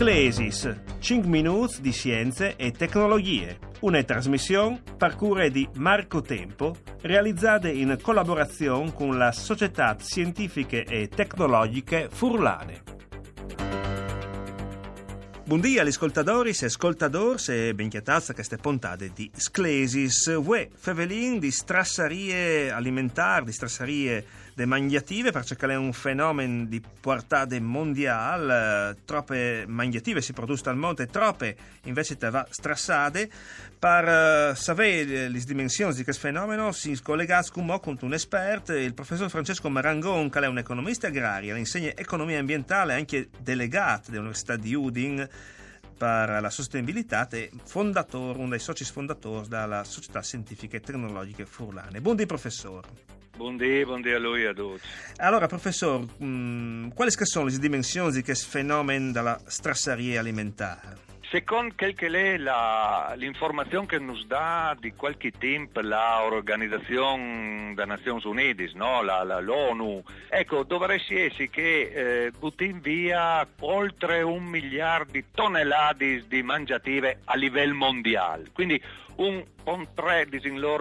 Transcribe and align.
Sclesis, 0.00 0.80
5 0.98 1.28
minuti 1.28 1.82
di 1.82 1.92
scienze 1.92 2.56
e 2.56 2.70
tecnologie. 2.70 3.58
Una 3.80 4.02
trasmissione 4.02 4.80
parcure 4.96 5.50
di 5.50 5.68
Marco 5.74 6.22
Tempo, 6.22 6.74
realizzata 7.02 7.68
in 7.68 7.98
collaborazione 8.00 8.94
con 8.94 9.18
la 9.18 9.30
Società 9.30 9.94
Scientifiche 10.00 10.84
e 10.84 11.08
Tecnologiche 11.08 12.08
Furlane. 12.10 12.99
Buongiorno 15.50 15.80
agli 15.80 15.88
ascoltatori 15.88 16.50
e 16.50 16.66
ascoltadors 16.66 17.48
e 17.48 17.74
benchiatazza 17.74 18.34
queste 18.34 18.56
puntate 18.56 19.10
di 19.12 19.28
Sclesis, 19.34 20.26
Ue, 20.26 20.70
fevelin 20.72 21.40
di 21.40 21.50
strassarie 21.50 22.70
alimentari, 22.70 23.46
di 23.46 23.52
strassarie 23.52 24.24
mangiative, 24.64 25.30
perché 25.30 25.56
è 25.66 25.76
un 25.76 25.92
fenomeno 25.92 26.64
di 26.64 26.82
portata 27.00 27.58
mondiale, 27.60 28.96
troppe 29.04 29.64
mangiative 29.66 30.20
si 30.20 30.32
producono 30.32 30.70
al 30.70 30.76
mondo 30.76 31.02
e 31.02 31.06
troppe 31.06 31.56
invece 31.84 32.16
va 32.18 32.46
strassate. 32.48 33.30
Per 33.80 34.52
uh, 34.52 34.54
sapere 34.54 35.28
le 35.28 35.38
dimensioni 35.38 35.94
di 35.94 36.04
questo 36.04 36.26
fenomeno 36.26 36.70
si 36.72 37.00
collega 37.02 37.42
con 37.50 37.96
un 37.98 38.12
esperto, 38.12 38.74
il 38.74 38.92
professor 38.92 39.30
Francesco 39.30 39.70
Marangon, 39.70 40.28
che 40.28 40.40
è 40.40 40.46
un 40.46 40.58
economista 40.58 41.06
agrario, 41.06 41.56
insegna 41.56 41.92
economia 41.94 42.38
ambientale 42.38 42.92
anche 42.92 43.28
delegato 43.38 44.10
dell'Università 44.10 44.56
di 44.56 44.74
Udin 44.74 45.26
per 46.00 46.40
la 46.40 46.48
sostenibilità 46.48 47.28
e 47.28 47.50
fondatore, 47.62 48.38
uno 48.38 48.48
dei 48.48 48.58
soci 48.58 48.84
fondatori 48.84 49.48
della 49.48 49.84
Società 49.84 50.22
Scientifiche 50.22 50.78
e 50.78 50.80
Tecnologiche 50.80 51.44
Furlane. 51.44 52.00
Buondì 52.00 52.24
professore. 52.24 52.88
Buondì, 53.36 53.84
buondì 53.84 54.10
a 54.10 54.18
lui 54.18 54.44
e 54.44 54.46
a 54.46 54.54
tutti. 54.54 54.80
Allora, 55.16 55.46
professore, 55.46 56.06
mh, 56.16 56.94
quali 56.94 57.10
sono 57.10 57.48
le 57.48 57.58
dimensioni 57.58 58.12
di 58.12 58.22
questo 58.22 58.48
fenomeno 58.48 59.12
della 59.12 59.38
strasseria 59.44 60.20
alimentare? 60.20 61.09
Secondo 61.30 61.74
quel 61.76 61.94
che 61.94 62.08
è 62.08 62.38
la, 62.38 63.12
l'informazione 63.14 63.86
che 63.86 64.00
ci 64.16 64.26
dà 64.26 64.76
di 64.76 64.94
qualche 64.94 65.30
tempo 65.30 65.80
l'Organizzazione 65.80 67.72
delle 67.72 67.86
Nazioni 67.86 68.20
Unite, 68.24 68.68
no? 68.74 69.00
la, 69.02 69.22
la, 69.22 69.38
l'ONU, 69.38 70.02
ecco, 70.28 70.64
dovrebbe 70.64 71.00
essere 71.08 71.48
che 71.48 72.24
eh, 72.24 72.32
buttin 72.36 72.80
via 72.80 73.46
oltre 73.60 74.22
un 74.22 74.42
miliardo 74.42 75.12
di 75.12 75.24
tonnellate 75.32 76.24
di 76.26 76.42
mangiative 76.42 77.20
a 77.26 77.36
livello 77.36 77.76
mondiale. 77.76 78.50
Quindi 78.52 78.82
un 79.20 79.44
con 79.62 79.86
3 79.94 80.28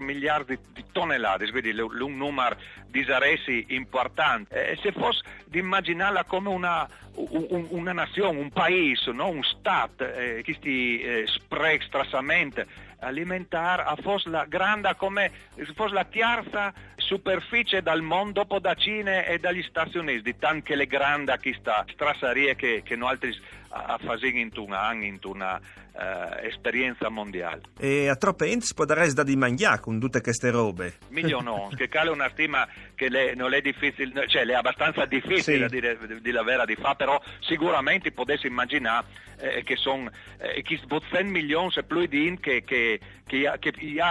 miliardi 0.00 0.58
di 0.72 0.84
tonnellate, 0.92 1.50
quindi 1.50 1.78
un 1.78 2.16
numero 2.16 2.56
di 2.86 3.04
saresi 3.04 3.66
importante. 3.70 4.70
Eh, 4.70 4.78
se 4.80 4.92
fosse 4.92 5.22
di 5.46 5.58
immaginarla 5.58 6.24
come 6.24 6.48
una, 6.48 6.88
un, 7.14 7.66
una 7.70 7.92
nazione, 7.92 8.38
un 8.38 8.50
paese, 8.50 9.10
no? 9.10 9.28
un 9.28 9.42
Stato, 9.42 10.04
eh, 10.04 10.42
che 10.44 10.56
si 10.62 11.00
eh, 11.00 11.24
spreca 11.26 11.84
strassamente 11.84 12.66
alimentare, 13.00 13.82
a 13.82 13.96
fosse 13.96 14.28
la 14.28 14.44
grande 14.44 14.94
come 14.96 15.30
fosse 15.74 15.94
la 15.94 16.04
terza 16.04 16.72
superficie 17.08 17.80
dal 17.80 18.02
mondo 18.02 18.40
dopo 18.40 18.58
da 18.58 18.74
Cina 18.74 19.24
e 19.24 19.38
dagli 19.38 19.62
Stati 19.62 19.96
Uniti, 19.96 20.36
tanto 20.36 20.74
le 20.74 20.86
grandi 20.86 21.32
che 21.40 21.56
sta 21.58 21.84
strasserie 21.90 22.54
che, 22.54 22.82
che 22.84 22.96
noi 22.96 23.08
altri 23.08 23.34
a 23.70 23.98
fare 24.02 24.28
in 24.28 24.50
una, 24.56 24.92
in 24.92 25.18
una 25.24 25.60
uh, 25.92 26.46
esperienza 26.46 27.08
mondiale. 27.08 27.62
E 27.78 28.08
a 28.08 28.16
troppe 28.16 28.46
enti 28.46 28.72
può 28.74 28.84
dare 28.84 29.12
da 29.12 29.22
di 29.22 29.36
mangiare 29.36 29.80
con 29.80 29.98
tutte 29.98 30.20
queste 30.20 30.50
robe? 30.50 30.98
Miglio 31.08 31.40
no, 31.40 31.70
che 31.76 31.88
cale 31.88 32.10
una 32.10 32.28
stima 32.30 32.66
che 32.94 33.08
le, 33.08 33.34
non 33.34 33.52
è 33.52 33.60
difficile, 33.60 34.26
cioè 34.28 34.46
è 34.46 34.54
abbastanza 34.54 35.04
difficile 35.04 35.68
sì. 35.68 35.80
di, 35.80 36.20
di, 36.20 36.30
la 36.30 36.42
vera 36.42 36.64
di 36.64 36.76
fa, 36.76 36.94
però 36.94 37.20
sicuramente 37.40 38.10
potessi 38.12 38.46
immaginare 38.46 39.06
eh, 39.38 39.62
che 39.62 39.76
sono 39.76 40.10
eh, 40.38 40.62
100 40.64 41.24
milioni 41.24 41.72
e 41.76 41.82
più 41.84 42.06
di 42.06 42.38
che, 42.40 42.64
che, 42.64 42.98
che, 43.26 43.50
che, 43.58 43.70
che 43.70 44.02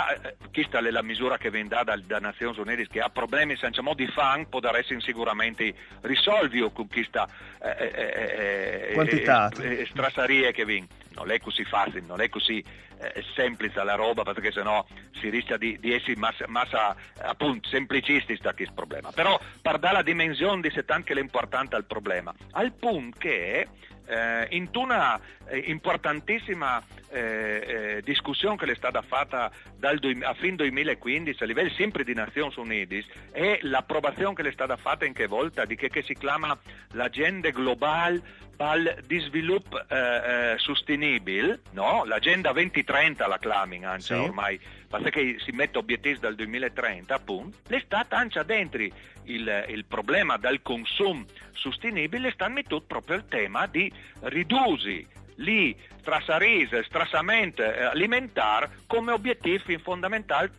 questa 0.52 0.79
è 0.79 0.91
la 0.91 1.03
misura 1.03 1.38
che 1.38 1.50
viene 1.50 1.68
data 1.68 1.96
da 1.97 2.19
Nazioni 2.19 2.58
Unite, 2.59 2.87
che 2.90 3.00
ha 3.00 3.09
problemi 3.09 3.56
senza 3.58 3.81
modo 3.81 4.03
di 4.03 4.08
fan, 4.08 4.48
può 4.50 4.59
essere 4.59 5.02
sicuramente 5.02 5.74
risolvi 6.02 6.59
con 6.74 6.88
questa 6.88 7.28
eh, 7.62 7.92
eh, 7.94 8.90
eh 8.90 8.94
quantità. 8.94 9.50
eh, 9.62 9.86
strassarie 9.90 10.52
che 10.52 10.66
viene 10.66 10.88
non 11.18 11.31
è 11.31 11.40
così 11.40 11.64
facile, 11.66 12.02
non 12.06 12.22
è 12.22 12.30
così 12.30 12.64
eh, 13.00 13.24
semplice 13.36 13.84
la 13.84 13.96
roba 13.96 14.24
perché 14.24 14.52
sennò 14.52 14.86
si 15.20 15.30
rischia 15.30 15.58
di, 15.58 15.78
di 15.80 15.94
essere 15.94 16.16
massa, 16.16 16.46
massa 16.47 16.96
appunto 17.22 17.68
semplicisti 17.70 18.36
sta 18.36 18.53
questo 18.53 18.74
problema. 18.74 19.12
Però 19.12 19.40
per 19.62 19.80
dare 19.80 19.96
la 19.96 20.02
dimensione 20.03 20.62
di 20.62 20.70
che 20.70 21.14
è 21.14 21.20
importante 21.20 21.76
al 21.76 21.86
problema, 21.86 22.34
al 22.52 22.72
punto 22.74 23.18
che 23.18 23.68
eh, 24.08 24.47
in 24.52 24.70
una 24.74 25.20
eh, 25.47 25.58
importantissima 25.58 26.81
eh, 27.09 27.97
eh, 27.97 28.01
discussione 28.03 28.57
che 28.57 28.72
è 28.72 28.75
stata 28.75 29.01
fatta 29.01 29.51
dal, 29.78 30.00
a 30.23 30.34
fin 30.34 30.56
2015 30.56 31.44
a 31.44 31.45
livello 31.45 31.69
sempre 31.72 32.03
di 32.03 32.13
Nazioni 32.13 32.53
Unite 32.57 33.06
è 33.31 33.59
l'approvazione 33.62 34.35
che 34.35 34.47
è 34.47 34.51
stata 34.51 34.78
fatta 34.78 35.06
in 35.06 35.13
che 35.13 35.28
volta 35.28 35.66
di 35.66 35.75
che, 35.75 35.90
che 35.90 36.03
si 36.03 36.13
chiama 36.13 36.57
l'agenda 36.94 37.50
globale 37.50 38.22
per 38.57 39.03
di 39.06 39.19
sviluppo 39.19 39.79
eh, 39.88 39.96
eh, 39.96 40.53
sostenibile, 40.57 41.62
no? 41.72 42.03
l'agenda 42.06 42.51
2030 42.51 43.28
la 43.28 43.38
clamin 43.38 43.85
anche 43.85 44.01
sì. 44.01 44.13
ormai, 44.13 44.59
perché 44.90 45.38
si 45.40 45.51
mette 45.51 45.78
obiettivi 45.78 46.17
dal 46.17 46.34
2030 46.34 47.13
appunto, 47.13 47.57
è 47.69 47.79
stata 47.85 48.17
anche 48.17 48.44
dentro 48.46 48.81
il, 48.81 49.66
il 49.67 49.85
problema 49.85 50.38
del 50.38 50.62
consumo 50.63 51.25
sostenibile, 51.53 52.31
sta 52.31 52.47
mettendo 52.47 52.81
proprio 52.81 53.17
il 53.17 53.25
tema 53.28 53.67
di 53.67 53.91
ridurre 54.22 55.06
lì 55.38 55.75
strassarise, 56.00 56.84
strassamento 56.84 57.62
eh, 57.62 57.84
alimentare 57.84 58.70
come 58.88 59.12
obiettivo 59.12 59.78
fondamentale 59.84 60.52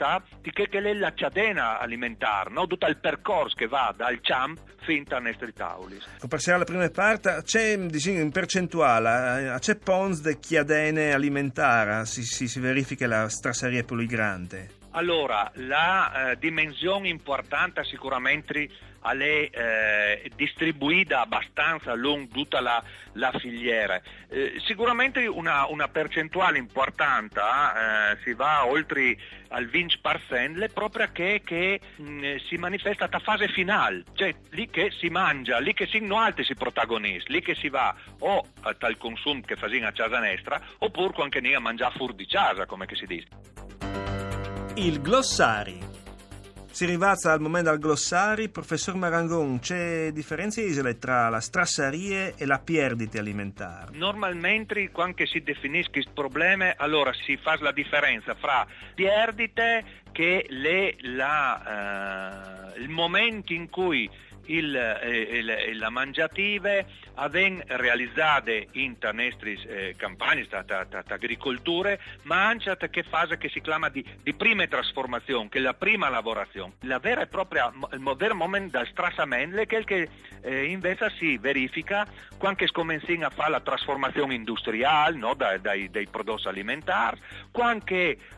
di 0.43 0.51
che 0.51 0.69
è 0.69 0.95
la 0.95 1.13
catena 1.15 1.79
alimentare, 1.79 2.51
no? 2.51 2.67
tutto 2.67 2.87
il 2.87 2.99
percorso 2.99 3.55
che 3.57 3.67
va 3.67 3.95
dal 3.97 4.21
CHAMP 4.21 4.59
fino 4.81 5.05
a 5.09 5.19
nostri 5.19 5.53
tavoli. 5.53 5.99
Passiamo 6.29 6.59
alla 6.59 6.67
prima 6.67 6.89
parte, 6.91 7.43
c'è 7.45 7.77
diciamo, 7.79 8.19
in 8.19 8.31
percentuale, 8.31 9.55
eh, 9.55 9.59
c'è 9.59 9.77
pons 9.77 10.21
di 10.21 10.39
chiadene 10.39 11.13
alimentare, 11.13 12.05
si, 12.07 12.23
si, 12.23 12.47
si 12.49 12.61
verifica 12.61 13.07
la 13.07 13.29
strasseria 13.29 13.85
più 13.85 13.97
grande? 14.07 14.77
Allora, 14.93 15.51
la 15.55 16.31
eh, 16.31 16.39
dimensione 16.39 17.09
importante 17.09 17.85
sicuramente 17.85 18.69
è 19.17 19.51
eh, 19.51 20.31
distribuita 20.37 21.21
abbastanza 21.23 21.95
lungo 21.95 22.33
tutta 22.33 22.61
la, 22.61 22.83
la 23.13 23.33
filiera. 23.39 24.01
Eh, 24.29 24.61
sicuramente 24.65 25.27
una, 25.27 25.67
una, 25.67 25.89
percentuale 25.89 26.59
importante, 26.59 27.41
eh, 27.41 28.19
si 28.23 28.35
va 28.35 28.67
oltre 28.67 29.17
al 29.49 29.67
20%, 29.67 30.71
proprio 30.73 31.09
che, 31.13 31.41
che 31.45 31.81
mh, 31.97 32.37
si 32.49 32.57
manifesta 32.57 33.09
a 33.11 33.19
fase 33.19 33.49
finale, 33.49 34.05
cioè 34.15 34.35
lì 34.51 34.69
che 34.69 34.91
si 34.99 35.09
mangia, 35.09 35.59
lì 35.59 35.73
che 35.73 35.87
si 35.87 36.01
no 36.01 36.19
altri 36.19 36.45
si 36.45 36.55
protagonisti, 36.55 37.33
lì 37.33 37.41
che 37.41 37.55
si 37.55 37.69
va 37.69 37.95
o 38.21 38.47
al 38.63 38.97
consumo 38.99 39.41
che 39.41 39.57
fa 39.57 39.67
a 39.67 39.93
casa 39.93 40.19
nostra, 40.19 40.61
oppure 40.79 41.23
anche 41.23 41.39
a 41.55 41.61
mangiare 41.61 41.95
fuori 41.97 42.15
di 42.15 42.27
casa, 42.27 42.67
come 42.67 42.87
si 42.93 43.07
dice. 43.07 43.29
Il 44.75 45.01
glossari 45.01 45.98
si 46.71 46.85
rivazza 46.87 47.33
al 47.33 47.41
momento 47.41 47.71
del 47.71 47.79
glossari. 47.79 48.49
Professor 48.49 48.95
Marangon, 48.95 49.59
c'è 49.59 50.11
differenza 50.13 50.63
tra 50.99 51.29
la 51.29 51.41
strassarie 51.41 52.35
e 52.37 52.47
la 52.47 52.59
perdita 52.59 53.19
alimentare? 53.19 53.97
Normalmente 53.97 54.91
quando 54.91 55.27
si 55.27 55.43
definisce 55.43 55.99
il 55.99 56.09
problema, 56.13 56.75
allora 56.77 57.13
si 57.25 57.37
fa 57.37 57.57
la 57.61 57.73
differenza 57.73 58.35
fra 58.35 58.67
perdite 58.95 59.85
che 60.13 60.47
le, 60.49 60.97
la, 61.01 62.73
uh, 62.75 62.81
il 62.81 62.89
momento 62.89 63.53
in 63.53 63.69
cui 63.69 64.09
il, 64.49 64.75
eh, 64.75 65.39
il, 65.39 65.79
la 65.79 65.91
mangiative 65.91 66.87
avven 67.15 67.63
realizzate 67.67 68.69
in 68.73 68.97
nostre 69.01 69.53
eh, 69.53 69.95
campagne, 69.97 70.47
agricolture, 71.09 72.01
ma 72.23 72.47
anche 72.47 72.77
che 72.91 73.03
fase 73.03 73.39
che 73.39 73.49
si 73.49 73.61
chiama 73.61 73.89
di, 73.89 74.05
di 74.23 74.35
prima 74.35 74.67
trasformazione, 74.67 75.49
che 75.49 75.59
è 75.59 75.61
la 75.61 75.75
prima 75.75 76.09
lavorazione. 76.09 76.75
La 76.81 76.99
vera 76.99 77.23
e 77.23 77.27
propria, 77.27 77.73
il 77.93 78.15
vero 78.17 78.35
momento 78.35 78.79
del 78.79 78.89
strassamento 78.89 79.57
è 79.57 79.67
quel 79.67 79.85
che 79.85 80.09
eh, 80.43 80.65
invece 80.65 81.11
si 81.19 81.37
verifica 81.39 82.07
quando 82.37 82.65
si 82.65 82.73
comincia 82.73 83.27
a 83.27 83.31
fare 83.31 83.51
la 83.51 83.61
trasformazione 83.61 84.35
industriale 84.35 85.17
no, 85.17 85.35
dai, 85.35 85.61
dai, 85.61 85.91
dai, 85.91 86.07
prodotti 86.09 86.49
alimentari, 86.49 87.19
quando 87.51 87.85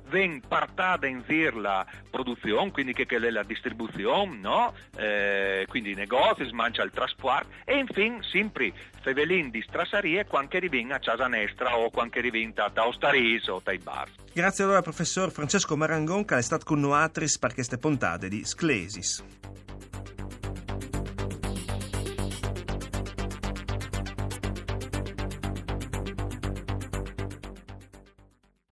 viene 0.09 0.41
partata 0.47 1.07
in 1.07 1.23
vir 1.27 1.55
la 1.55 1.87
produzione, 2.11 2.71
quindi 2.71 2.93
che, 2.93 3.07
che 3.07 3.17
è 3.17 3.31
la 3.31 3.43
distribuzione, 3.43 4.39
no? 4.41 4.75
eh, 4.97 5.65
quindi 5.69 5.95
negozi, 6.00 6.44
smancia 6.47 6.82
il 6.82 6.91
trasporto 6.91 7.49
e 7.64 7.79
infine 7.79 8.23
sempre 8.32 8.73
fevelin 9.02 9.50
di 9.50 9.62
strassarie 9.67 10.26
quando 10.26 10.56
arriviamo 10.56 10.94
a 10.94 10.99
casa 10.99 11.26
nostra 11.26 11.76
o 11.76 11.91
quando 11.91 12.19
arriviamo 12.19 12.52
da 12.73 12.87
Ostaris 12.87 13.47
o 13.49 13.61
dai 13.62 13.79
bar. 13.79 14.08
Grazie 14.32 14.64
allora 14.64 14.82
professor 14.82 15.31
Francesco 15.31 15.76
Marangon 15.76 16.25
che 16.25 16.38
è 16.38 16.43
stato 16.43 16.64
con 16.64 16.81
noi 16.81 17.08
per 17.11 17.55
queste 17.55 17.79
puntate 17.79 18.29
di 18.29 18.44
Sclesis. 18.44 19.39